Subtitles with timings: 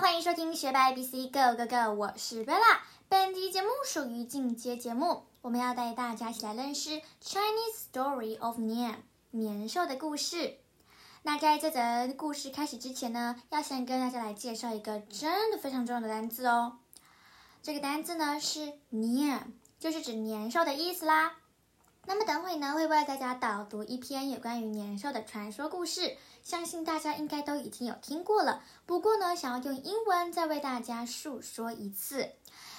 [0.00, 2.78] 欢迎收听学霸 ABC Go Go Go，我是 Bella。
[3.10, 8.94] 本集节目属于进阶节目，我们要带大家一起来认识 Chinese Story of Nian
[9.32, 10.56] 年兽的故事。
[11.24, 16.78] 那在这则故事开始之前呢，要先跟大家来介绍一个真的非常重要的单字哦。
[17.62, 19.42] 这个单字呢是 Nian，
[19.78, 21.36] 就是指年兽的意思啦。
[22.05, 28.63] 那么等会呢，会为大家导读一篇有关于年兽的传说故事，相信大家应该都已经有听过了。
[28.85, 32.29] 不过呢，想要用英文再为大家述说一次。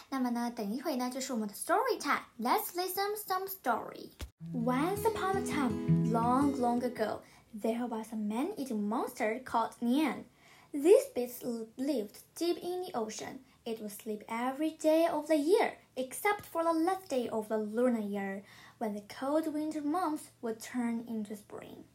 [0.09, 4.12] 那么呢，等一会呢，就是我们的 story time。Let's listen some story.
[4.55, 7.20] Once upon a time, long, long ago,
[7.52, 10.24] there was a man-eating monster called Nian.
[10.73, 11.45] This beast
[11.77, 13.41] lived deep in the ocean.
[13.66, 17.59] It would sleep every day of the year, except for the last day of the
[17.59, 18.42] lunar year
[18.83, 21.85] when the cold winter months would turn into spring。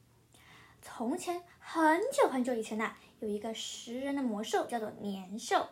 [0.81, 5.67] 从前很久很久以前呐、有一个食人的魔兽，叫做年兽。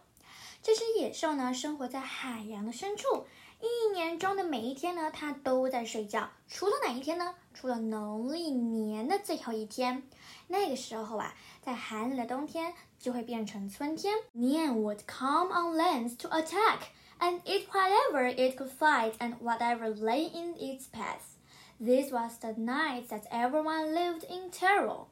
[0.62, 3.26] 这只野兽呢，生活在海洋的深处。
[3.60, 7.34] 一年中的每一天呢，它都在睡觉，除了哪一天呢？
[7.54, 10.02] 除了农历年的最后一天。
[10.48, 14.14] 那个时候啊，在寒冷的冬天就会变成春天。
[14.36, 16.80] Nian would come on land to attack
[17.18, 21.36] and eat whatever it could find and whatever lay in its path.
[21.78, 25.06] This was the night that everyone lived in terror.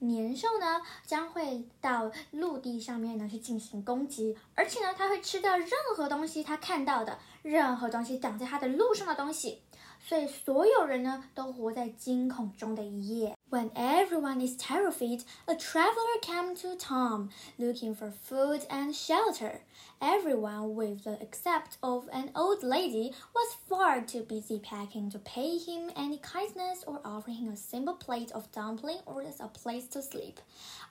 [0.00, 9.62] 年兽呢将会到陆地上面呢去进行攻击，而且呢它会吃掉任何东西它看到的，任何东西挡在它的路上的东西，
[10.00, 13.37] 所以所有人呢都活在惊恐中的一夜。
[13.50, 19.62] When everyone is terrified, a traveler came to Tom looking for food and shelter.
[20.02, 25.56] Everyone, with the except of an old lady, was far too busy packing to pay
[25.56, 30.02] him any kindness or offer him a simple plate of dumpling or a place to
[30.02, 30.40] sleep.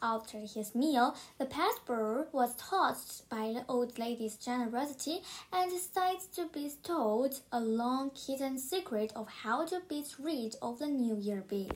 [0.01, 5.21] After his meal, the pastor was touched by the old lady's generosity
[5.53, 10.87] and decided to bestow a long hidden secret of how to be rid of the
[10.87, 11.73] New Year beast.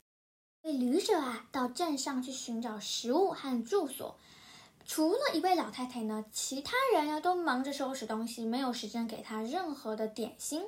[0.64, 4.16] 旅者啊，到镇上去寻找食物和住所。
[4.86, 10.64] 除了一位老太太呢，其他人呢都忙着收拾东西，没有时间给他任何的点心，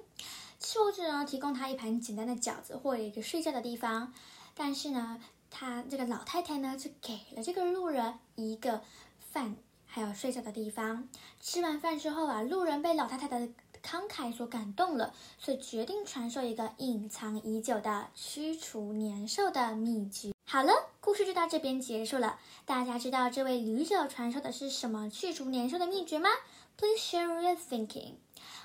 [0.75, 4.13] 或者呢提供他一盘简单的饺子或一个睡觉的地方。
[4.55, 8.81] 但是呢，他这个老太太呢，就给了这个路人一个
[9.19, 9.55] 饭，
[9.85, 11.07] 还有睡觉的地方。
[11.39, 13.49] 吃完饭之后啊，路人被老太太的
[13.83, 20.31] 慷慨所感动了，所以决定传授一个隐藏已久的驱除年兽的秘诀。
[20.45, 22.39] 好了，故事就到这边结束了。
[22.65, 26.29] 大家知道这位旅者传授的是什么驱除年兽的秘诀吗
[26.77, 28.13] ？Please share your thinking。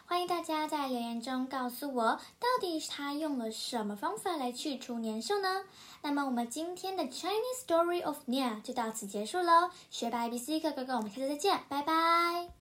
[0.07, 5.65] 欢迎大家在留言中告诉我，到底是他用了什么方法来去除年兽呢？
[6.03, 9.71] 那么我们今天的 Chinese Story of Nia 就到此结束喽。
[9.91, 12.58] 学霸 ABC 各哥哥，我们下次再见，拜拜。